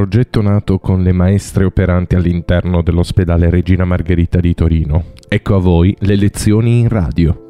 progetto 0.00 0.40
nato 0.40 0.78
con 0.78 1.02
le 1.02 1.12
maestre 1.12 1.64
operanti 1.64 2.14
all'interno 2.14 2.80
dell'ospedale 2.80 3.50
Regina 3.50 3.84
Margherita 3.84 4.40
di 4.40 4.54
Torino. 4.54 5.12
Ecco 5.28 5.56
a 5.56 5.58
voi 5.58 5.94
le 6.00 6.16
lezioni 6.16 6.78
in 6.78 6.88
radio. 6.88 7.48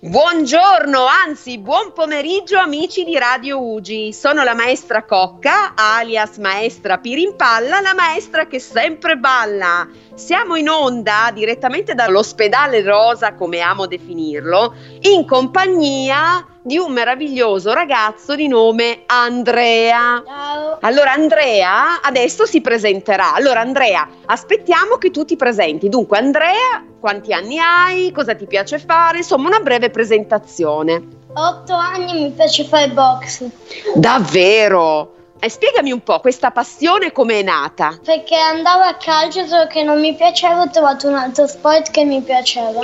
Buongiorno, 0.00 1.04
anzi 1.26 1.58
buon 1.58 1.92
pomeriggio 1.92 2.56
amici 2.56 3.04
di 3.04 3.18
Radio 3.18 3.60
Ugi. 3.60 4.14
Sono 4.14 4.42
la 4.42 4.54
maestra 4.54 5.04
Cocca, 5.04 5.74
alias 5.74 6.38
maestra 6.38 6.96
Pirimpalla, 6.96 7.82
la 7.82 7.92
maestra 7.94 8.46
che 8.46 8.60
sempre 8.60 9.18
balla. 9.18 9.86
Siamo 10.14 10.56
in 10.56 10.70
onda 10.70 11.30
direttamente 11.34 11.94
dall'ospedale 11.94 12.80
Rosa, 12.80 13.34
come 13.34 13.60
amo 13.60 13.86
definirlo, 13.86 14.74
in 15.00 15.26
compagnia 15.26 16.46
di 16.68 16.76
un 16.76 16.92
meraviglioso 16.92 17.72
ragazzo 17.72 18.34
di 18.34 18.46
nome 18.46 19.04
Andrea. 19.06 20.22
Ciao. 20.24 20.76
Allora 20.82 21.12
Andrea 21.12 22.02
adesso 22.02 22.44
si 22.44 22.60
presenterà. 22.60 23.32
Allora 23.32 23.60
Andrea, 23.60 24.06
aspettiamo 24.26 24.96
che 24.96 25.10
tu 25.10 25.24
ti 25.24 25.34
presenti. 25.34 25.88
Dunque 25.88 26.18
Andrea, 26.18 26.84
quanti 27.00 27.32
anni 27.32 27.58
hai? 27.58 28.12
Cosa 28.12 28.34
ti 28.34 28.46
piace 28.46 28.78
fare? 28.78 29.16
Insomma, 29.16 29.48
una 29.48 29.60
breve 29.60 29.88
presentazione. 29.88 31.02
Otto 31.32 31.72
anni 31.72 32.24
mi 32.24 32.30
piace 32.32 32.64
fare 32.64 32.90
box 32.90 33.46
Davvero? 33.94 35.14
E 35.40 35.48
spiegami 35.48 35.92
un 35.92 36.02
po' 36.02 36.18
questa 36.18 36.50
passione 36.50 37.12
come 37.12 37.40
è 37.40 37.42
nata. 37.42 37.96
perché 38.04 38.34
andavo 38.34 38.82
a 38.82 38.94
calcio 38.94 39.46
solo 39.46 39.68
che 39.68 39.84
non 39.84 40.00
mi 40.00 40.14
piaceva, 40.14 40.62
ho 40.62 40.70
trovato 40.70 41.06
un 41.06 41.14
altro 41.14 41.46
sport 41.46 41.92
che 41.92 42.04
mi 42.04 42.20
piaceva. 42.22 42.80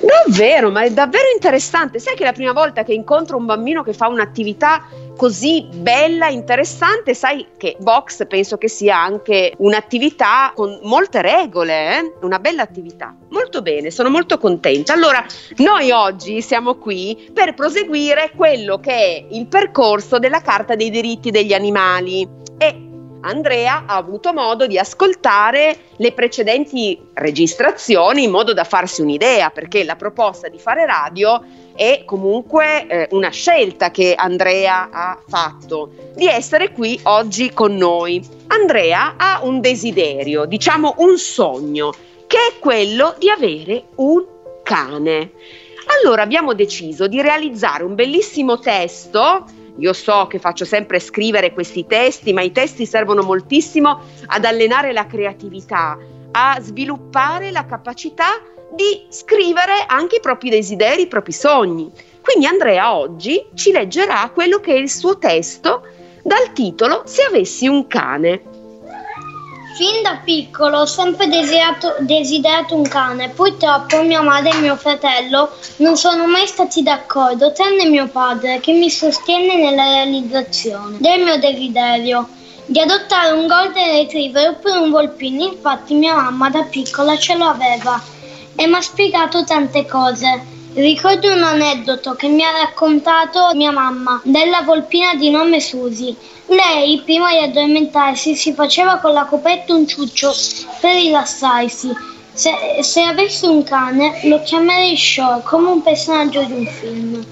Davvero, 0.00 0.70
ma 0.70 0.82
è 0.82 0.90
davvero 0.90 1.24
interessante. 1.34 1.98
Sai 1.98 2.14
che 2.14 2.22
la 2.22 2.32
prima 2.32 2.52
volta 2.52 2.84
che 2.84 2.92
incontro 2.92 3.36
un 3.36 3.44
bambino 3.44 3.82
che 3.82 3.92
fa 3.92 4.06
un'attività 4.06 4.84
così 5.16 5.66
bella, 5.72 6.28
interessante, 6.28 7.14
sai 7.14 7.46
che 7.56 7.76
box 7.78 8.26
penso 8.26 8.58
che 8.58 8.68
sia 8.68 9.00
anche 9.00 9.54
un'attività 9.58 10.52
con 10.54 10.78
molte 10.82 11.22
regole, 11.22 11.98
eh? 11.98 12.12
una 12.22 12.38
bella 12.38 12.62
attività. 12.62 13.14
Molto 13.30 13.62
bene, 13.62 13.90
sono 13.90 14.10
molto 14.10 14.38
contenta. 14.38 14.92
Allora, 14.92 15.24
noi 15.56 15.90
oggi 15.90 16.42
siamo 16.42 16.76
qui 16.76 17.30
per 17.32 17.54
proseguire 17.54 18.32
quello 18.36 18.78
che 18.78 18.92
è 18.92 19.26
il 19.30 19.46
percorso 19.46 20.18
della 20.18 20.40
Carta 20.40 20.74
dei 20.76 20.90
diritti 20.90 21.30
degli 21.30 21.52
animali 21.52 22.28
e 22.58 22.85
Andrea 23.26 23.84
ha 23.86 23.96
avuto 23.96 24.32
modo 24.32 24.68
di 24.68 24.78
ascoltare 24.78 25.76
le 25.96 26.12
precedenti 26.12 26.98
registrazioni 27.14 28.22
in 28.22 28.30
modo 28.30 28.52
da 28.52 28.62
farsi 28.62 29.02
un'idea, 29.02 29.50
perché 29.50 29.82
la 29.82 29.96
proposta 29.96 30.48
di 30.48 30.58
fare 30.58 30.86
radio 30.86 31.42
è 31.74 32.04
comunque 32.04 32.86
eh, 32.86 33.08
una 33.10 33.30
scelta 33.30 33.90
che 33.90 34.14
Andrea 34.14 34.88
ha 34.90 35.18
fatto 35.26 35.90
di 36.14 36.26
essere 36.26 36.70
qui 36.70 36.98
oggi 37.02 37.52
con 37.52 37.74
noi. 37.74 38.24
Andrea 38.46 39.14
ha 39.16 39.40
un 39.42 39.60
desiderio, 39.60 40.44
diciamo 40.44 40.94
un 40.98 41.18
sogno, 41.18 41.92
che 42.28 42.36
è 42.36 42.58
quello 42.60 43.16
di 43.18 43.28
avere 43.28 43.86
un 43.96 44.24
cane. 44.62 45.32
Allora 46.00 46.22
abbiamo 46.22 46.54
deciso 46.54 47.06
di 47.08 47.20
realizzare 47.20 47.82
un 47.82 47.94
bellissimo 47.94 48.58
testo 48.58 49.44
io 49.78 49.92
so 49.92 50.26
che 50.26 50.38
faccio 50.38 50.64
sempre 50.64 50.98
scrivere 50.98 51.52
questi 51.52 51.86
testi, 51.86 52.32
ma 52.32 52.42
i 52.42 52.52
testi 52.52 52.86
servono 52.86 53.22
moltissimo 53.22 54.00
ad 54.26 54.44
allenare 54.44 54.92
la 54.92 55.06
creatività, 55.06 55.98
a 56.32 56.58
sviluppare 56.60 57.50
la 57.50 57.66
capacità 57.66 58.42
di 58.72 59.06
scrivere 59.08 59.84
anche 59.86 60.16
i 60.16 60.20
propri 60.20 60.50
desideri, 60.50 61.02
i 61.02 61.08
propri 61.08 61.32
sogni. 61.32 61.90
Quindi 62.20 62.46
Andrea 62.46 62.96
oggi 62.96 63.46
ci 63.54 63.70
leggerà 63.70 64.30
quello 64.34 64.58
che 64.58 64.72
è 64.72 64.78
il 64.78 64.90
suo 64.90 65.18
testo 65.18 65.82
dal 66.22 66.52
titolo 66.52 67.02
Se 67.04 67.22
avessi 67.22 67.68
un 67.68 67.86
cane. 67.86 68.55
Fin 69.76 70.00
da 70.02 70.22
piccolo 70.24 70.78
ho 70.78 70.86
sempre 70.86 71.26
desiderato, 71.28 71.96
desiderato 71.98 72.74
un 72.74 72.88
cane, 72.88 73.28
purtroppo 73.28 74.00
mia 74.00 74.22
madre 74.22 74.52
e 74.52 74.60
mio 74.60 74.74
fratello 74.74 75.50
non 75.76 75.98
sono 75.98 76.26
mai 76.26 76.46
stati 76.46 76.82
d'accordo, 76.82 77.52
tranne 77.52 77.84
mio 77.84 78.06
padre 78.06 78.58
che 78.60 78.72
mi 78.72 78.88
sostiene 78.88 79.54
nella 79.56 79.84
realizzazione 79.84 80.96
del 80.98 81.22
mio 81.22 81.38
desiderio 81.38 82.26
di 82.64 82.80
adottare 82.80 83.32
un 83.32 83.46
golden 83.46 83.98
retriever 83.98 84.48
oppure 84.48 84.78
un 84.78 84.90
volpino, 84.90 85.44
infatti 85.44 85.92
mia 85.92 86.14
mamma 86.14 86.48
da 86.48 86.62
piccola 86.62 87.14
ce 87.18 87.36
lo 87.36 87.44
aveva 87.44 88.02
e 88.54 88.66
mi 88.66 88.76
ha 88.76 88.80
spiegato 88.80 89.44
tante 89.44 89.84
cose. 89.84 90.55
Ricordo 90.76 91.32
un 91.32 91.42
aneddoto 91.42 92.12
che 92.16 92.28
mi 92.28 92.44
ha 92.44 92.50
raccontato 92.50 93.50
mia 93.54 93.70
mamma 93.70 94.20
della 94.24 94.60
volpina 94.60 95.14
di 95.14 95.30
nome 95.30 95.58
Susi. 95.58 96.14
Lei, 96.48 97.00
prima 97.02 97.30
di 97.30 97.38
addormentarsi, 97.38 98.34
si 98.36 98.52
faceva 98.52 98.98
con 98.98 99.14
la 99.14 99.24
coperta 99.24 99.72
un 99.72 99.88
ciuccio 99.88 100.34
per 100.78 100.96
rilassarsi. 100.96 101.96
Se, 102.30 102.52
se 102.82 103.00
avessi 103.00 103.46
un 103.46 103.64
cane, 103.64 104.20
lo 104.24 104.42
chiamerei 104.42 104.94
Shaw 104.94 105.42
come 105.44 105.70
un 105.70 105.80
personaggio 105.80 106.42
di 106.42 106.52
un 106.52 106.66
film 106.66 107.24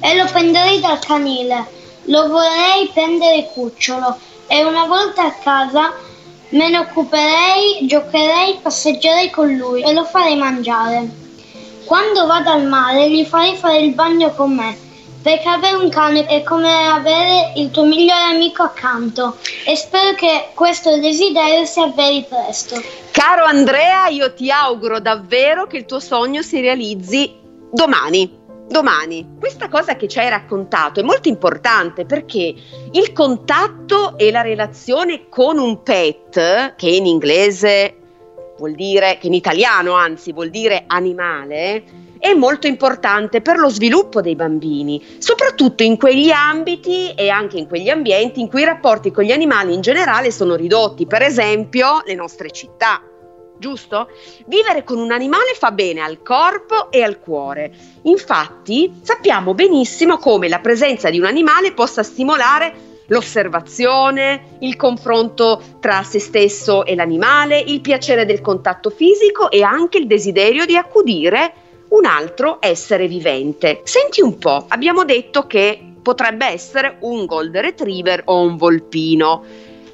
e 0.00 0.16
lo 0.16 0.24
prenderei 0.30 0.78
dal 0.78 1.00
canile. 1.00 1.66
Lo 2.04 2.28
vorrei 2.28 2.88
prendere 2.92 3.50
cucciolo 3.52 4.16
e 4.46 4.62
una 4.62 4.86
volta 4.86 5.24
a 5.24 5.34
casa 5.42 5.92
me 6.50 6.68
ne 6.68 6.78
occuperei, 6.78 7.84
giocherei, 7.84 8.60
passeggerei 8.62 9.28
con 9.30 9.52
lui 9.52 9.82
e 9.82 9.92
lo 9.92 10.04
farei 10.04 10.36
mangiare. 10.36 11.21
Quando 11.84 12.26
vado 12.26 12.50
al 12.50 12.66
mare 12.66 13.10
gli 13.10 13.24
farei 13.24 13.56
fare 13.56 13.78
il 13.78 13.94
bagno 13.94 14.32
con 14.34 14.54
me, 14.54 14.76
perché 15.22 15.48
avere 15.48 15.76
un 15.76 15.88
cane 15.88 16.26
è 16.26 16.42
come 16.42 16.86
avere 16.86 17.52
il 17.56 17.70
tuo 17.70 17.84
migliore 17.84 18.34
amico 18.34 18.62
accanto 18.62 19.36
e 19.64 19.76
spero 19.76 20.14
che 20.14 20.48
questo 20.54 20.98
desiderio 20.98 21.64
si 21.64 21.80
avveri 21.80 22.24
presto. 22.28 22.80
Caro 23.10 23.44
Andrea, 23.44 24.08
io 24.08 24.32
ti 24.34 24.50
auguro 24.50 25.00
davvero 25.00 25.66
che 25.66 25.78
il 25.78 25.84
tuo 25.86 26.00
sogno 26.00 26.42
si 26.42 26.60
realizzi 26.60 27.32
domani. 27.70 28.40
Domani, 28.68 29.36
questa 29.38 29.68
cosa 29.68 29.96
che 29.96 30.08
ci 30.08 30.18
hai 30.18 30.30
raccontato 30.30 31.00
è 31.00 31.02
molto 31.02 31.28
importante 31.28 32.06
perché 32.06 32.54
il 32.92 33.12
contatto 33.12 34.16
e 34.16 34.30
la 34.30 34.40
relazione 34.40 35.28
con 35.28 35.58
un 35.58 35.82
pet, 35.82 36.74
che 36.76 36.88
in 36.88 37.04
inglese 37.04 37.96
vuol 38.62 38.74
dire, 38.74 39.18
che 39.20 39.26
in 39.26 39.34
italiano 39.34 39.94
anzi 39.94 40.32
vuol 40.32 40.48
dire 40.48 40.84
animale, 40.86 41.82
è 42.20 42.32
molto 42.32 42.68
importante 42.68 43.40
per 43.40 43.58
lo 43.58 43.68
sviluppo 43.68 44.20
dei 44.20 44.36
bambini, 44.36 45.04
soprattutto 45.18 45.82
in 45.82 45.96
quegli 45.96 46.30
ambiti 46.30 47.12
e 47.16 47.28
anche 47.28 47.58
in 47.58 47.66
quegli 47.66 47.88
ambienti 47.88 48.40
in 48.40 48.48
cui 48.48 48.60
i 48.60 48.64
rapporti 48.64 49.10
con 49.10 49.24
gli 49.24 49.32
animali 49.32 49.74
in 49.74 49.80
generale 49.80 50.30
sono 50.30 50.54
ridotti, 50.54 51.06
per 51.06 51.22
esempio 51.22 52.02
le 52.04 52.14
nostre 52.14 52.52
città. 52.52 53.02
Giusto? 53.58 54.08
Vivere 54.46 54.84
con 54.84 54.98
un 54.98 55.10
animale 55.10 55.54
fa 55.56 55.72
bene 55.72 56.00
al 56.00 56.22
corpo 56.22 56.92
e 56.92 57.02
al 57.02 57.18
cuore. 57.18 57.72
Infatti, 58.02 58.92
sappiamo 59.02 59.54
benissimo 59.54 60.18
come 60.18 60.48
la 60.48 60.60
presenza 60.60 61.10
di 61.10 61.18
un 61.18 61.26
animale 61.26 61.72
possa 61.72 62.04
stimolare 62.04 62.91
l'osservazione, 63.12 64.56
il 64.60 64.74
confronto 64.76 65.60
tra 65.80 66.02
se 66.02 66.18
stesso 66.18 66.84
e 66.86 66.94
l'animale, 66.94 67.60
il 67.60 67.82
piacere 67.82 68.24
del 68.24 68.40
contatto 68.40 68.88
fisico 68.88 69.50
e 69.50 69.62
anche 69.62 69.98
il 69.98 70.06
desiderio 70.06 70.64
di 70.64 70.76
accudire 70.76 71.52
un 71.88 72.06
altro 72.06 72.56
essere 72.60 73.06
vivente. 73.06 73.82
Senti 73.84 74.22
un 74.22 74.38
po', 74.38 74.64
abbiamo 74.68 75.04
detto 75.04 75.46
che 75.46 75.78
potrebbe 76.00 76.46
essere 76.46 76.96
un 77.00 77.26
golden 77.26 77.62
retriever 77.62 78.22
o 78.24 78.40
un 78.40 78.56
volpino. 78.56 79.44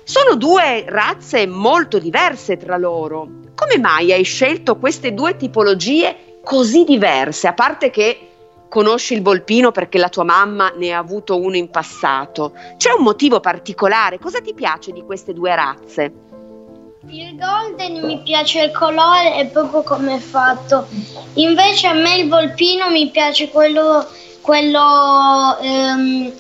Sono 0.05 0.37
due 0.37 0.85
razze 0.87 1.47
molto 1.47 1.99
diverse 1.99 2.57
tra 2.57 2.79
loro. 2.79 3.29
Come 3.55 3.79
mai 3.79 4.13
hai 4.13 4.23
scelto 4.23 4.77
queste 4.77 5.13
due 5.13 5.37
tipologie 5.37 6.41
così 6.45 6.85
diverse? 6.85 7.49
A 7.49 7.53
parte 7.53 7.91
che 7.91 8.28
conosci 8.69 9.15
il 9.15 9.23
volpino 9.23 9.71
perché 9.71 9.99
la 9.99 10.09
tua 10.09 10.25
mamma 10.25 10.73
ne 10.77 10.93
ha 10.93 10.99
avuto 10.99 11.41
uno 11.41 11.57
in 11.57 11.71
passato. 11.71 12.53
C'è 12.77 12.93
un 12.93 13.03
motivo 13.03 13.41
particolare? 13.41 14.19
Cosa 14.19 14.41
ti 14.41 14.55
piace 14.55 14.93
di 14.93 15.03
queste 15.03 15.33
due 15.33 15.55
razze? 15.55 16.13
Il 17.07 17.37
golden 17.39 18.05
mi 18.05 18.21
piace 18.23 18.65
il 18.65 18.71
colore 18.71 19.39
e 19.39 19.47
proprio 19.47 19.83
come 19.83 20.17
è 20.17 20.19
fatto. 20.19 20.87
Invece 21.35 21.87
a 21.87 21.95
me 21.95 22.17
il 22.17 22.29
volpino 22.29 22.91
mi 22.91 23.09
piace 23.09 23.49
quello, 23.49 24.07
quello, 24.43 25.59
ehm, 25.61 26.33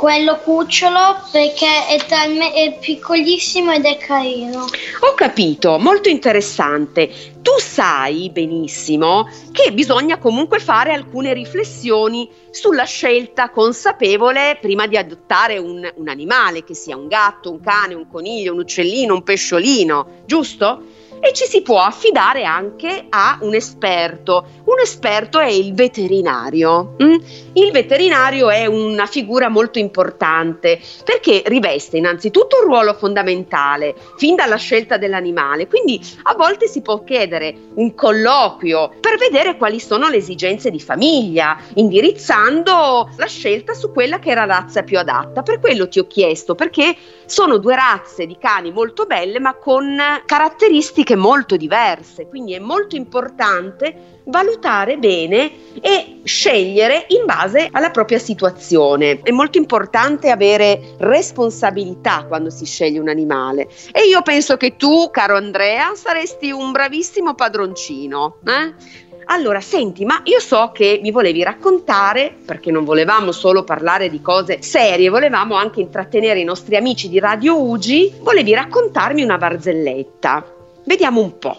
quello 0.00 0.38
cucciolo 0.38 1.20
perché 1.30 1.86
è, 1.88 2.02
talme- 2.06 2.54
è 2.54 2.78
piccolissimo 2.78 3.70
ed 3.70 3.84
è 3.84 3.98
carino. 3.98 4.64
Ho 5.00 5.12
capito, 5.14 5.78
molto 5.78 6.08
interessante. 6.08 7.10
Tu 7.42 7.50
sai 7.58 8.30
benissimo 8.30 9.28
che 9.52 9.74
bisogna 9.74 10.16
comunque 10.16 10.58
fare 10.58 10.94
alcune 10.94 11.34
riflessioni 11.34 12.30
sulla 12.48 12.84
scelta 12.84 13.50
consapevole 13.50 14.56
prima 14.58 14.86
di 14.86 14.96
adottare 14.96 15.58
un, 15.58 15.86
un 15.94 16.08
animale, 16.08 16.64
che 16.64 16.74
sia 16.74 16.96
un 16.96 17.06
gatto, 17.06 17.50
un 17.50 17.60
cane, 17.60 17.92
un 17.92 18.08
coniglio, 18.08 18.54
un 18.54 18.60
uccellino, 18.60 19.12
un 19.12 19.22
pesciolino, 19.22 20.22
giusto? 20.24 20.82
e 21.20 21.34
ci 21.34 21.44
si 21.44 21.60
può 21.60 21.80
affidare 21.80 22.44
anche 22.44 23.06
a 23.10 23.38
un 23.42 23.54
esperto. 23.54 24.59
Un 24.70 24.78
esperto 24.78 25.40
è 25.40 25.48
il 25.48 25.74
veterinario. 25.74 26.94
Mm? 27.02 27.16
Il 27.54 27.72
veterinario 27.72 28.50
è 28.50 28.66
una 28.66 29.06
figura 29.06 29.48
molto 29.48 29.80
importante 29.80 30.78
perché 31.04 31.42
riveste 31.46 31.96
innanzitutto 31.96 32.60
un 32.60 32.68
ruolo 32.68 32.94
fondamentale 32.94 33.96
fin 34.16 34.36
dalla 34.36 34.54
scelta 34.54 34.96
dell'animale, 34.96 35.66
quindi 35.66 36.00
a 36.22 36.36
volte 36.36 36.68
si 36.68 36.82
può 36.82 37.02
chiedere 37.02 37.52
un 37.74 37.96
colloquio 37.96 38.92
per 39.00 39.18
vedere 39.18 39.56
quali 39.56 39.80
sono 39.80 40.08
le 40.08 40.18
esigenze 40.18 40.70
di 40.70 40.78
famiglia, 40.78 41.58
indirizzando 41.74 43.10
la 43.16 43.26
scelta 43.26 43.74
su 43.74 43.90
quella 43.90 44.20
che 44.20 44.30
è 44.30 44.34
la 44.36 44.44
razza 44.44 44.84
più 44.84 45.00
adatta. 45.00 45.42
Per 45.42 45.58
quello 45.58 45.88
ti 45.88 45.98
ho 45.98 46.06
chiesto, 46.06 46.54
perché 46.54 46.94
sono 47.24 47.58
due 47.58 47.74
razze 47.74 48.24
di 48.24 48.36
cani 48.38 48.70
molto 48.70 49.04
belle 49.06 49.40
ma 49.40 49.54
con 49.54 49.98
caratteristiche 50.24 51.16
molto 51.16 51.56
diverse, 51.56 52.28
quindi 52.28 52.54
è 52.54 52.60
molto 52.60 52.94
importante 52.94 54.18
valutare 54.30 54.96
bene 54.96 55.50
e 55.80 56.20
scegliere 56.24 57.06
in 57.08 57.26
base 57.26 57.68
alla 57.70 57.90
propria 57.90 58.18
situazione. 58.18 59.20
È 59.22 59.30
molto 59.30 59.58
importante 59.58 60.30
avere 60.30 60.94
responsabilità 60.98 62.24
quando 62.26 62.50
si 62.50 62.64
sceglie 62.64 62.98
un 62.98 63.08
animale 63.08 63.68
e 63.92 64.06
io 64.06 64.22
penso 64.22 64.56
che 64.56 64.76
tu, 64.76 65.10
caro 65.10 65.36
Andrea, 65.36 65.94
saresti 65.94 66.50
un 66.50 66.72
bravissimo 66.72 67.34
padroncino. 67.34 68.38
Eh? 68.46 69.08
Allora, 69.32 69.60
senti, 69.60 70.04
ma 70.04 70.20
io 70.24 70.40
so 70.40 70.72
che 70.74 70.98
mi 71.00 71.12
volevi 71.12 71.44
raccontare, 71.44 72.34
perché 72.44 72.72
non 72.72 72.84
volevamo 72.84 73.30
solo 73.30 73.62
parlare 73.62 74.10
di 74.10 74.20
cose 74.20 74.60
serie, 74.60 75.08
volevamo 75.08 75.54
anche 75.54 75.80
intrattenere 75.80 76.40
i 76.40 76.44
nostri 76.44 76.74
amici 76.74 77.08
di 77.08 77.20
Radio 77.20 77.62
Ugi, 77.62 78.12
volevi 78.18 78.52
raccontarmi 78.54 79.22
una 79.22 79.38
barzelletta. 79.38 80.44
Vediamo 80.82 81.20
un 81.20 81.38
po'. 81.38 81.56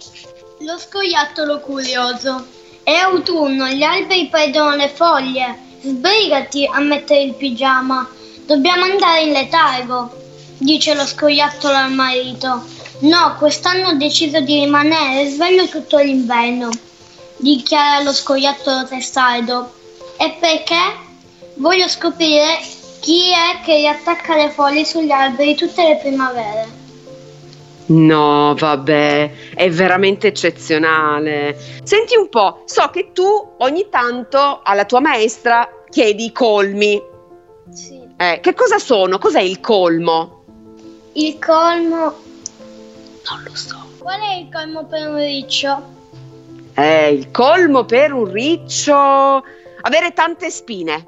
Lo 0.59 0.77
scoiattolo 0.77 1.61
curioso. 1.61 2.45
È 2.83 2.93
autunno, 2.93 3.67
gli 3.67 3.83
alberi 3.83 4.27
perdono 4.27 4.75
le 4.75 4.89
foglie. 4.89 5.69
Sbrigati 5.81 6.67
a 6.71 6.79
mettere 6.79 7.21
il 7.21 7.33
pigiama. 7.35 8.09
Dobbiamo 8.45 8.85
andare 8.85 9.21
in 9.21 9.31
letargo, 9.31 10.11
dice 10.57 10.93
lo 10.95 11.05
scoiattolo 11.05 11.75
al 11.75 11.91
marito. 11.91 12.63
No, 13.01 13.35
quest'anno 13.37 13.89
ho 13.89 13.93
deciso 13.93 14.39
di 14.41 14.59
rimanere 14.59 15.29
sveglio 15.29 15.67
tutto 15.67 15.97
l'inverno, 15.97 16.69
dichiara 17.37 18.03
lo 18.03 18.13
scoiattolo 18.13 18.87
testardo. 18.87 19.73
E 20.17 20.37
perché? 20.39 21.09
Voglio 21.55 21.87
scoprire 21.87 22.59
chi 22.99 23.31
è 23.31 23.61
che 23.63 23.77
riattacca 23.77 24.35
le 24.35 24.49
foglie 24.49 24.85
sugli 24.85 25.11
alberi 25.11 25.55
tutte 25.55 25.83
le 25.83 25.97
primavere. 25.97 26.80
No, 27.91 28.55
vabbè, 28.57 29.31
è 29.53 29.69
veramente 29.69 30.27
eccezionale. 30.27 31.57
Senti 31.83 32.15
un 32.15 32.29
po', 32.29 32.61
so 32.65 32.89
che 32.89 33.11
tu 33.11 33.55
ogni 33.57 33.87
tanto 33.89 34.61
alla 34.63 34.85
tua 34.85 35.01
maestra 35.01 35.67
chiedi 35.89 36.25
i 36.25 36.31
colmi. 36.31 37.01
Sì. 37.69 38.01
Eh, 38.15 38.39
che 38.41 38.53
cosa 38.53 38.79
sono? 38.79 39.17
Cos'è 39.17 39.41
il 39.41 39.59
colmo? 39.59 40.43
Il 41.13 41.37
colmo. 41.37 41.99
Non 41.99 43.43
lo 43.43 43.55
so. 43.55 43.77
Qual 43.97 44.19
è 44.21 44.35
il 44.35 44.49
colmo 44.49 44.85
per 44.85 45.09
un 45.09 45.17
riccio? 45.17 45.83
Eh, 46.75 47.13
il 47.13 47.29
colmo 47.31 47.83
per 47.83 48.13
un 48.13 48.31
riccio. 48.31 48.93
Avere 49.81 50.13
tante 50.13 50.49
spine. 50.49 51.05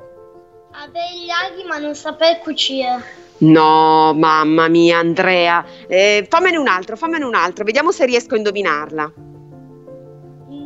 Avere 0.71 1.13
gli 1.15 1.29
aghi 1.29 1.63
ma 1.65 1.77
non 1.77 1.95
saper 1.95 2.39
cucire. 2.39 3.21
No, 3.39 4.13
mamma 4.13 4.68
mia, 4.68 5.00
Andrea. 5.00 5.65
Eh, 5.88 6.25
fammene 6.30 6.57
un 6.57 6.68
altro, 6.68 6.95
fammene 6.95 7.25
un 7.25 7.35
altro. 7.35 7.63
Vediamo 7.63 7.91
se 7.91 8.06
riesco 8.06 8.35
a 8.35 8.38
indovinarla. 8.38 9.12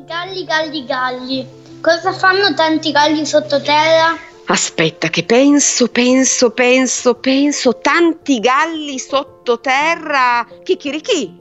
Galli, 0.06 0.46
galli, 0.46 0.86
galli. 0.86 1.48
Cosa 1.81 2.12
fanno 2.14 2.54
tanti 2.54 2.92
galli 2.92 3.25
sottoterra? 3.25 4.18
Aspetta, 4.46 5.10
che 5.10 5.24
penso, 5.24 5.88
penso, 5.88 6.52
penso, 6.52 7.16
penso. 7.16 7.80
Tanti 7.80 8.40
galli 8.40 9.00
sottoterra. 9.00 10.48
Chicchirichì. 10.63 11.38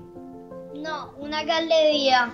No, 0.75 1.15
una 1.19 1.45
galleria. 1.45 2.33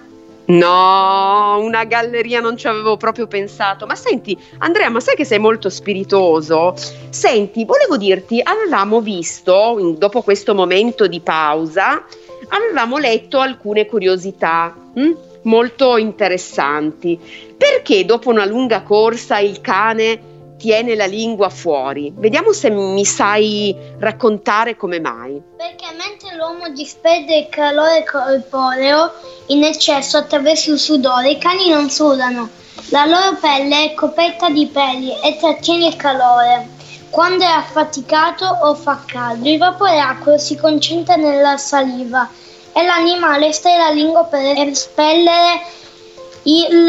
No, 0.52 1.58
una 1.60 1.84
galleria 1.84 2.40
non 2.40 2.58
ci 2.58 2.66
avevo 2.66 2.98
proprio 2.98 3.26
pensato. 3.26 3.86
Ma 3.86 3.94
senti, 3.94 4.36
Andrea, 4.58 4.90
ma 4.90 5.00
sai 5.00 5.16
che 5.16 5.24
sei 5.24 5.38
molto 5.38 5.70
spiritoso? 5.70 6.74
Senti, 7.08 7.64
volevo 7.64 7.96
dirti, 7.96 8.40
avevamo 8.42 9.00
visto, 9.00 9.94
dopo 9.96 10.20
questo 10.20 10.54
momento 10.54 11.06
di 11.06 11.20
pausa, 11.20 12.04
avevamo 12.48 12.98
letto 12.98 13.38
alcune 13.38 13.86
curiosità 13.86 14.76
hm, 14.94 15.16
molto 15.42 15.96
interessanti. 15.96 17.18
Perché 17.56 18.04
dopo 18.04 18.28
una 18.28 18.44
lunga 18.44 18.82
corsa 18.82 19.38
il 19.38 19.60
cane 19.62 20.31
tiene 20.62 20.94
la 20.94 21.06
lingua 21.06 21.48
fuori? 21.48 22.12
Vediamo 22.14 22.52
se 22.52 22.70
mi 22.70 23.04
sai 23.04 23.76
raccontare 23.98 24.76
come 24.76 25.00
mai. 25.00 25.42
Perché 25.56 25.86
mentre 25.96 26.36
l'uomo 26.36 26.68
disperde 26.68 27.38
il 27.38 27.48
calore 27.48 28.04
corporeo 28.04 29.10
in 29.48 29.64
eccesso 29.64 30.18
attraverso 30.18 30.70
il 30.70 30.78
sudore, 30.78 31.32
i 31.32 31.38
cani 31.38 31.68
non 31.68 31.90
sudano. 31.90 32.48
La 32.90 33.06
loro 33.06 33.36
pelle 33.40 33.90
è 33.90 33.94
coperta 33.94 34.50
di 34.50 34.68
peli 34.68 35.10
e 35.20 35.36
trattiene 35.40 35.88
il 35.88 35.96
calore. 35.96 36.68
Quando 37.10 37.42
è 37.42 37.48
affaticato 37.48 38.46
o 38.46 38.76
fa 38.76 39.02
caldo, 39.04 39.48
il 39.48 39.58
vapore 39.58 39.98
acqueo 39.98 40.38
si 40.38 40.56
concentra 40.56 41.16
nella 41.16 41.56
saliva 41.56 42.30
e 42.72 42.84
l'animale 42.84 43.48
estrae 43.48 43.78
la 43.78 43.90
lingua 43.90 44.26
per 44.26 44.56
espellere 44.58 45.60
il 46.44 46.88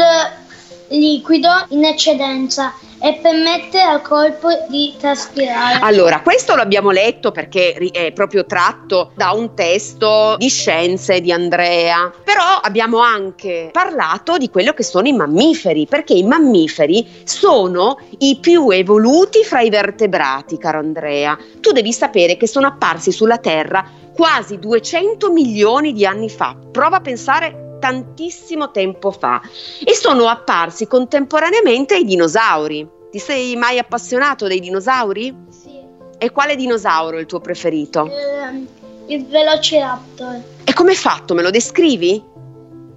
liquido 0.90 1.50
in 1.70 1.84
eccedenza 1.84 2.72
e 3.04 3.18
permette 3.20 3.78
al 3.82 4.00
corpo 4.00 4.48
di 4.70 4.94
traspirare. 4.98 5.78
Allora, 5.82 6.22
questo 6.22 6.54
l'abbiamo 6.54 6.90
letto 6.90 7.32
perché 7.32 7.74
è 7.74 8.12
proprio 8.12 8.46
tratto 8.46 9.12
da 9.14 9.32
un 9.32 9.54
testo 9.54 10.36
di 10.38 10.48
scienze 10.48 11.20
di 11.20 11.30
Andrea, 11.30 12.10
però 12.24 12.60
abbiamo 12.62 13.00
anche 13.00 13.68
parlato 13.70 14.38
di 14.38 14.48
quello 14.48 14.72
che 14.72 14.82
sono 14.82 15.06
i 15.06 15.12
mammiferi, 15.12 15.86
perché 15.86 16.14
i 16.14 16.22
mammiferi 16.22 17.06
sono 17.24 17.98
i 18.20 18.38
più 18.40 18.70
evoluti 18.70 19.44
fra 19.44 19.60
i 19.60 19.68
vertebrati, 19.68 20.56
caro 20.56 20.78
Andrea. 20.78 21.36
Tu 21.60 21.72
devi 21.72 21.92
sapere 21.92 22.38
che 22.38 22.48
sono 22.48 22.68
apparsi 22.68 23.12
sulla 23.12 23.36
Terra 23.36 23.86
quasi 24.16 24.58
200 24.58 25.30
milioni 25.30 25.92
di 25.92 26.06
anni 26.06 26.30
fa. 26.30 26.56
Prova 26.72 26.96
a 26.96 27.00
pensare 27.02 27.76
tantissimo 27.84 28.70
tempo 28.70 29.10
fa 29.10 29.42
e 29.84 29.94
sono 29.94 30.26
apparsi 30.28 30.86
contemporaneamente 30.86 31.96
ai 31.96 32.04
dinosauri. 32.04 32.93
Ti 33.14 33.20
sei 33.20 33.54
mai 33.54 33.78
appassionato 33.78 34.48
dei 34.48 34.58
dinosauri? 34.58 35.32
Sì. 35.48 35.78
E 36.18 36.32
quale 36.32 36.56
dinosauro 36.56 37.16
è 37.16 37.20
il 37.20 37.26
tuo 37.26 37.38
preferito? 37.38 38.10
Ehm, 38.10 38.66
il 39.06 39.24
velociraptor 39.26 40.42
E 40.64 40.72
come 40.72 40.90
è 40.90 40.94
fatto? 40.96 41.32
Me 41.32 41.42
lo 41.42 41.50
descrivi? 41.50 42.20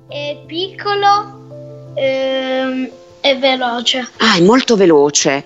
è 0.08 0.40
piccolo 0.48 1.92
ehm, 1.94 2.90
e 3.22 3.36
veloce. 3.36 4.08
Ah, 4.18 4.38
è 4.38 4.42
molto 4.42 4.76
veloce. 4.76 5.44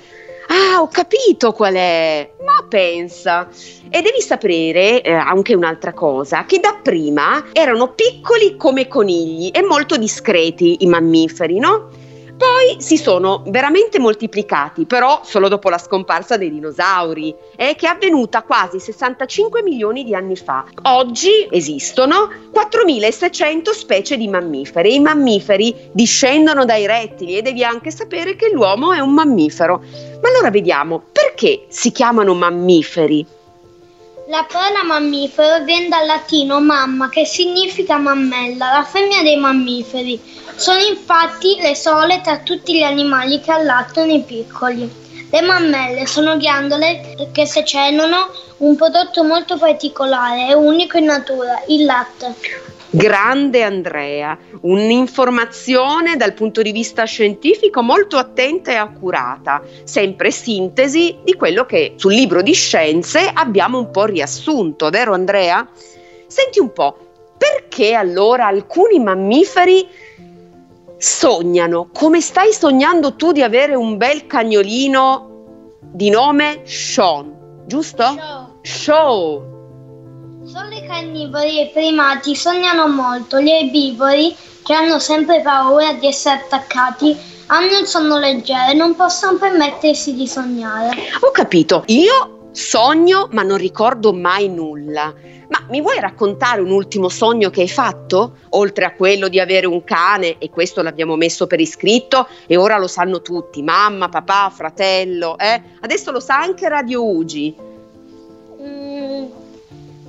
Ah, 0.48 0.80
ho 0.80 0.88
capito 0.88 1.52
qual 1.52 1.74
è. 1.74 2.32
Ma 2.46 2.66
pensa. 2.66 3.50
E 3.90 4.02
devi 4.02 4.22
sapere 4.22 5.02
eh, 5.02 5.12
anche 5.12 5.54
un'altra 5.54 5.92
cosa, 5.92 6.46
che 6.46 6.62
dapprima 6.62 7.48
erano 7.52 7.92
piccoli 7.92 8.56
come 8.56 8.88
conigli 8.88 9.50
e 9.52 9.64
molto 9.64 9.98
discreti 9.98 10.78
i 10.80 10.86
mammiferi, 10.86 11.60
no? 11.60 11.90
Poi 12.62 12.80
si 12.80 12.96
sono 12.96 13.42
veramente 13.48 13.98
moltiplicati, 13.98 14.86
però 14.86 15.22
solo 15.24 15.48
dopo 15.48 15.68
la 15.70 15.80
scomparsa 15.80 16.38
dei 16.38 16.52
dinosauri, 16.52 17.34
eh, 17.56 17.74
che 17.74 17.88
è 17.88 17.90
avvenuta 17.90 18.44
quasi 18.44 18.80
65 18.80 19.64
milioni 19.64 20.04
di 20.04 20.14
anni 20.14 20.36
fa. 20.36 20.66
Oggi 20.84 21.48
esistono 21.50 22.30
4600 22.52 23.74
specie 23.74 24.16
di 24.16 24.28
mammiferi. 24.28 24.94
I 24.94 25.00
mammiferi 25.00 25.90
discendono 25.92 26.64
dai 26.64 26.86
rettili 26.86 27.36
e 27.36 27.42
devi 27.42 27.64
anche 27.64 27.90
sapere 27.90 28.36
che 28.36 28.52
l'uomo 28.52 28.94
è 28.94 29.00
un 29.00 29.14
mammifero. 29.14 29.82
Ma 30.22 30.30
allora 30.30 30.52
vediamo, 30.52 31.02
perché 31.12 31.66
si 31.70 31.92
chiamano 31.92 32.36
mammiferi? 32.36 33.26
La 34.32 34.46
parola 34.50 34.86
mammifero 34.86 35.62
viene 35.66 35.90
dal 35.90 36.06
latino 36.06 36.62
mamma, 36.62 37.10
che 37.10 37.26
significa 37.26 37.98
mammella, 37.98 38.72
la 38.72 38.84
femmina 38.86 39.24
dei 39.24 39.36
mammiferi. 39.36 40.18
Sono 40.56 40.80
infatti 40.80 41.58
le 41.60 41.76
sole 41.76 42.22
tra 42.22 42.38
tutti 42.38 42.78
gli 42.78 42.82
animali 42.82 43.42
che 43.42 43.52
allattano 43.52 44.14
i 44.14 44.24
piccoli. 44.24 44.90
Le 45.30 45.42
mammelle 45.42 46.08
sono 46.08 46.38
ghiandole 46.38 47.30
che 47.34 47.46
secenono 47.46 48.32
un 48.60 48.78
prodotto 48.78 49.26
molto 49.26 49.58
particolare 49.58 50.48
e 50.48 50.54
unico 50.54 50.98
in 50.98 51.06
natura, 51.08 51.62
il 51.68 51.84
latte. 51.84 52.34
Grande 52.94 53.64
Andrea, 53.64 54.38
un'informazione 54.64 56.18
dal 56.18 56.34
punto 56.34 56.62
di 56.62 56.74
vista 56.74 57.06
scientifico 57.06 57.82
molto 57.82 58.18
attenta 58.18 58.72
e 58.72 58.76
accurata, 58.76 59.64
sempre 59.86 60.30
sintesi 60.30 61.20
di 61.24 61.36
quello 61.36 61.66
che 61.66 61.94
sul 61.96 62.14
libro 62.14 62.42
di 62.42 62.52
scienze 62.52 63.32
abbiamo 63.34 63.78
un 63.78 63.92
po' 63.92 64.04
riassunto, 64.04 64.90
vero 64.90 65.14
Andrea? 65.14 65.66
Senti 66.28 66.60
un 66.60 66.74
po', 66.74 66.98
perché 67.38 67.94
allora 67.94 68.48
alcuni 68.48 69.00
mammiferi 69.00 69.88
sognano, 70.98 71.88
come 71.94 72.20
stai 72.20 72.52
sognando 72.52 73.16
tu 73.16 73.32
di 73.32 73.42
avere 73.42 73.74
un 73.74 73.96
bel 73.96 74.28
cagnolino 74.28 75.78
di 75.80 76.10
nome 76.10 76.64
Sean, 76.66 77.64
giusto? 77.66 78.04
Show. 78.04 78.60
Show. 78.62 79.51
Solo 80.44 80.72
i 80.72 80.86
carnivori 80.88 81.60
e 81.60 81.64
i 81.66 81.70
primati 81.72 82.36
sognano 82.36 82.88
molto, 82.88 83.40
gli 83.40 83.50
erbivori, 83.50 84.36
che 84.64 84.74
hanno 84.74 84.98
sempre 84.98 85.42
paura 85.42 85.94
di 85.94 86.08
essere 86.08 86.42
attaccati, 86.42 87.16
hanno 87.46 87.78
il 87.78 87.86
sonno 87.86 88.18
leggero 88.18 88.72
e 88.72 88.74
non 88.74 88.96
possono 88.96 89.38
permettersi 89.38 90.16
di 90.16 90.28
sognare. 90.28 90.90
Ho 91.20 91.30
capito, 91.30 91.84
io 91.88 92.50
sogno 92.54 93.28
ma 93.32 93.44
non 93.44 93.58
ricordo 93.58 94.14
mai 94.14 94.50
nulla. 94.50 95.14
Ma 95.50 95.66
mi 95.70 95.80
vuoi 95.80 96.00
raccontare 96.00 96.60
un 96.60 96.72
ultimo 96.72 97.08
sogno 97.08 97.52
che 97.52 97.62
hai 97.62 97.70
fatto? 97.70 98.38
Oltre 98.50 98.86
a 98.86 98.94
quello 98.96 99.28
di 99.28 99.40
avere 99.40 99.68
un 99.68 99.84
cane, 99.84 100.38
e 100.40 100.50
questo 100.50 100.82
l'abbiamo 100.82 101.16
messo 101.18 101.46
per 101.46 101.60
iscritto 101.60 102.28
e 102.48 102.58
ora 102.58 102.80
lo 102.80 102.88
sanno 102.88 103.22
tutti, 103.22 103.62
mamma, 103.62 104.10
papà, 104.10 104.50
fratello, 104.50 105.38
eh? 105.38 105.62
Adesso 105.82 106.12
lo 106.12 106.20
sa 106.20 106.40
anche 106.40 106.68
Radio 106.68 107.06
Ugi. 107.06 107.70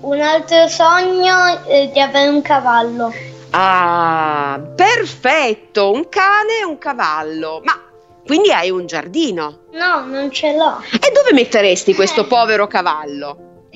Un 0.02 0.21
altro 0.21 0.66
sogno 0.66 1.64
è 1.64 1.88
di 1.92 2.00
avere 2.00 2.28
un 2.28 2.42
cavallo. 2.42 3.12
Ah, 3.50 4.61
perfetto, 4.75 5.92
un 5.92 6.09
cane 6.09 6.59
e 6.61 6.64
un 6.64 6.76
cavallo. 6.76 7.61
Ma 7.62 7.80
quindi 8.26 8.50
hai 8.50 8.68
un 8.71 8.85
giardino? 8.87 9.61
No, 9.71 10.04
non 10.04 10.28
ce 10.32 10.56
l'ho. 10.56 10.82
E 10.90 11.12
dove 11.12 11.32
metteresti 11.32 11.94
questo 11.94 12.26
povero 12.26 12.66
cavallo? 12.66 13.68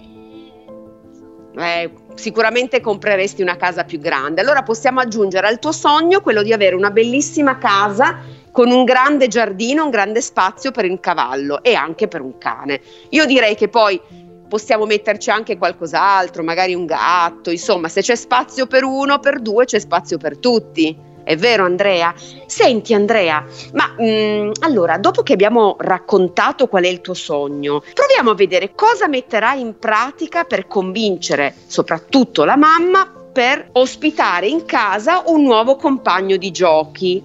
Eh, 1.57 1.93
sicuramente 2.17 2.81
compreresti 2.81 3.41
una 3.41 3.57
casa 3.57 3.85
più 3.85 4.01
grande. 4.01 4.41
Allora 4.41 4.65
possiamo 4.65 4.99
aggiungere 4.99 5.47
al 5.47 5.61
tuo 5.61 5.71
sogno 5.71 6.21
quello 6.23 6.43
di 6.43 6.53
avere 6.53 6.75
una 6.75 6.91
bellissima 6.91 7.57
casa 7.57 8.19
con 8.51 8.73
un 8.73 8.83
grande 8.83 9.29
giardino, 9.29 9.85
un 9.85 9.91
grande 9.91 10.21
spazio 10.21 10.73
per 10.73 10.87
il 10.87 10.99
cavallo 10.99 11.63
e 11.63 11.75
anche 11.75 12.09
per 12.09 12.21
un 12.21 12.37
cane. 12.37 12.81
Io 13.11 13.27
direi 13.27 13.55
che 13.55 13.69
poi 13.69 14.25
possiamo 14.49 14.87
metterci 14.87 15.31
anche 15.31 15.57
qualcos'altro, 15.57 16.43
magari 16.43 16.75
un 16.75 16.87
gatto, 16.87 17.51
insomma, 17.51 17.89
se 17.89 18.01
c'è 18.01 18.15
spazio 18.15 18.67
per 18.67 18.85
uno, 18.85 19.19
per 19.19 19.41
due, 19.41 19.65
c'è 19.65 19.79
spazio 19.79 20.19
per 20.19 20.39
tutti. 20.39 21.15
È 21.27 21.37
vero 21.37 21.65
Andrea? 21.65 22.15
Senti 22.47 22.95
Andrea, 22.95 23.45
ma 23.73 23.97
mm, 24.01 24.53
allora, 24.61 24.97
dopo 24.97 25.25
che 25.25 25.33
abbiamo 25.33 25.75
raccontato 25.81 26.69
qual 26.69 26.85
è 26.85 26.89
il 26.89 27.01
tuo 27.01 27.15
sogno, 27.15 27.83
proviamo 27.93 28.31
a 28.31 28.35
vedere 28.35 28.75
cosa 28.77 29.09
metterai 29.09 29.61
in 29.61 29.77
pratica 29.77 30.45
per 30.45 30.69
convincere 30.69 31.53
soprattutto 31.67 32.45
la 32.45 32.57
mamma 32.57 33.11
per 33.33 33.71
ospitare 33.73 34.47
in 34.47 34.65
casa 34.65 35.25
un 35.27 35.43
nuovo 35.43 35.75
compagno 35.75 36.37
di 36.37 36.53
giochi. 36.53 37.21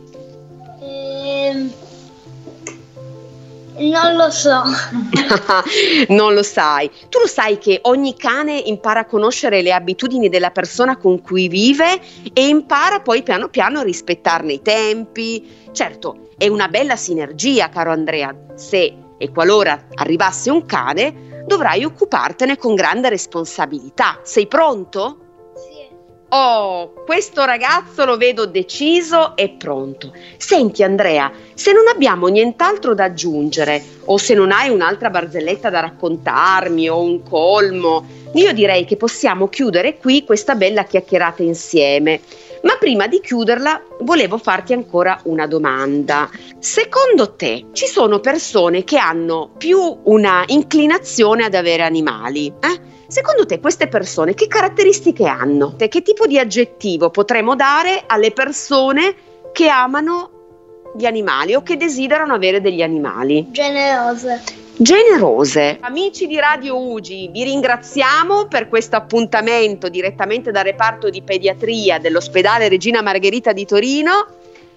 Ehm, 0.81 1.71
non 3.89 4.15
lo 4.15 4.29
so. 4.29 4.63
non 6.09 6.33
lo 6.33 6.43
sai. 6.43 6.89
Tu 7.09 7.19
lo 7.19 7.27
sai 7.27 7.57
che 7.57 7.79
ogni 7.83 8.15
cane 8.15 8.57
impara 8.57 9.01
a 9.01 9.05
conoscere 9.05 9.61
le 9.61 9.73
abitudini 9.73 10.29
della 10.29 10.51
persona 10.51 10.97
con 10.97 11.21
cui 11.21 11.47
vive 11.47 11.99
e 12.33 12.47
impara 12.47 13.01
poi 13.01 13.23
piano 13.23 13.49
piano 13.49 13.79
a 13.79 13.83
rispettarne 13.83 14.53
i 14.53 14.61
tempi. 14.61 15.69
Certo, 15.71 16.29
è 16.37 16.47
una 16.47 16.67
bella 16.67 16.95
sinergia, 16.95 17.69
caro 17.69 17.91
Andrea. 17.91 18.35
Se 18.55 18.95
e 19.21 19.29
qualora 19.29 19.87
arrivasse 19.93 20.49
un 20.49 20.65
cane, 20.65 21.43
dovrai 21.45 21.83
occupartene 21.85 22.57
con 22.57 22.73
grande 22.73 23.09
responsabilità. 23.09 24.19
Sei 24.23 24.47
pronto? 24.47 25.30
Oh, 26.33 26.93
questo 27.05 27.43
ragazzo 27.43 28.05
lo 28.05 28.15
vedo 28.15 28.45
deciso 28.45 29.35
e 29.35 29.49
pronto. 29.49 30.13
Senti 30.37 30.81
Andrea, 30.81 31.29
se 31.55 31.73
non 31.73 31.89
abbiamo 31.89 32.27
nient'altro 32.27 32.93
da 32.93 33.03
aggiungere 33.03 33.83
o 34.05 34.17
se 34.17 34.33
non 34.33 34.53
hai 34.53 34.69
un'altra 34.69 35.09
barzelletta 35.09 35.69
da 35.69 35.81
raccontarmi 35.81 36.87
o 36.87 37.01
un 37.01 37.21
colmo, 37.23 38.05
io 38.33 38.53
direi 38.53 38.85
che 38.85 38.95
possiamo 38.95 39.49
chiudere 39.49 39.97
qui 39.97 40.23
questa 40.23 40.55
bella 40.55 40.85
chiacchierata 40.85 41.43
insieme. 41.43 42.21
Ma 42.63 42.77
prima 42.79 43.07
di 43.07 43.19
chiuderla 43.19 43.81
volevo 43.99 44.37
farti 44.37 44.71
ancora 44.71 45.19
una 45.23 45.47
domanda. 45.47 46.29
Secondo 46.59 47.33
te 47.33 47.65
ci 47.73 47.87
sono 47.87 48.21
persone 48.21 48.85
che 48.85 48.97
hanno 48.97 49.51
più 49.57 49.99
una 50.03 50.45
inclinazione 50.47 51.43
ad 51.43 51.55
avere 51.55 51.83
animali? 51.83 52.53
Eh? 52.61 53.00
Secondo 53.11 53.45
te 53.45 53.59
queste 53.59 53.89
persone 53.89 54.33
che 54.33 54.47
caratteristiche 54.47 55.25
hanno? 55.25 55.75
Che 55.75 56.01
tipo 56.01 56.25
di 56.27 56.39
aggettivo 56.39 57.09
potremmo 57.09 57.57
dare 57.57 58.03
alle 58.07 58.31
persone 58.31 59.13
che 59.51 59.67
amano 59.67 60.93
gli 60.95 61.05
animali 61.05 61.53
o 61.53 61.61
che 61.61 61.75
desiderano 61.75 62.33
avere 62.33 62.61
degli 62.61 62.81
animali? 62.81 63.47
Generose. 63.51 64.41
Generose. 64.77 65.79
Amici 65.81 66.25
di 66.25 66.39
Radio 66.39 66.79
Ugi, 66.79 67.27
vi 67.33 67.43
ringraziamo 67.43 68.47
per 68.47 68.69
questo 68.69 68.95
appuntamento 68.95 69.89
direttamente 69.89 70.51
dal 70.51 70.63
reparto 70.63 71.09
di 71.09 71.21
pediatria 71.21 71.99
dell'ospedale 71.99 72.69
Regina 72.69 73.01
Margherita 73.01 73.51
di 73.51 73.65
Torino 73.65 74.25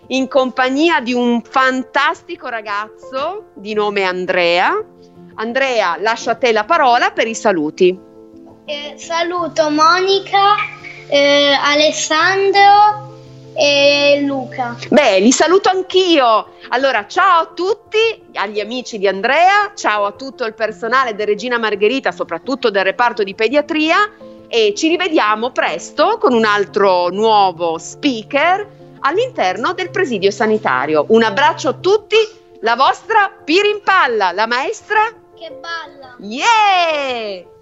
in 0.08 0.26
compagnia 0.26 0.98
di 0.98 1.12
un 1.12 1.40
fantastico 1.40 2.48
ragazzo 2.48 3.50
di 3.54 3.74
nome 3.74 4.02
Andrea. 4.02 4.76
Andrea, 5.36 5.96
lascio 6.00 6.30
a 6.30 6.34
te 6.34 6.50
la 6.50 6.64
parola 6.64 7.12
per 7.12 7.28
i 7.28 7.34
saluti. 7.36 8.10
Eh, 8.66 8.94
saluto 8.96 9.68
Monica, 9.68 10.54
eh, 11.08 11.52
Alessandro 11.52 13.12
e 13.54 14.22
Luca. 14.22 14.74
Beh, 14.88 15.20
li 15.20 15.32
saluto 15.32 15.68
anch'io. 15.68 16.54
Allora, 16.68 17.06
ciao 17.06 17.42
a 17.42 17.50
tutti, 17.54 17.98
agli 18.32 18.60
amici 18.60 18.96
di 18.96 19.06
Andrea, 19.06 19.72
ciao 19.74 20.06
a 20.06 20.12
tutto 20.12 20.46
il 20.46 20.54
personale 20.54 21.14
del 21.14 21.26
Regina 21.26 21.58
Margherita, 21.58 22.10
soprattutto 22.10 22.70
del 22.70 22.84
reparto 22.84 23.22
di 23.22 23.34
pediatria 23.34 24.10
e 24.48 24.72
ci 24.74 24.88
rivediamo 24.88 25.50
presto 25.50 26.16
con 26.16 26.32
un 26.32 26.46
altro 26.46 27.10
nuovo 27.10 27.76
speaker 27.76 28.66
all'interno 29.00 29.74
del 29.74 29.90
presidio 29.90 30.30
sanitario. 30.30 31.04
Un 31.08 31.22
abbraccio 31.22 31.68
a 31.68 31.74
tutti, 31.74 32.16
la 32.60 32.76
vostra 32.76 33.30
Pirimpalla, 33.44 34.32
la 34.32 34.46
maestra 34.46 35.02
Che 35.36 35.50
balla! 35.60 36.16
Yeah! 36.18 37.52